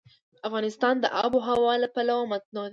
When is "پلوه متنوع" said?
1.95-2.65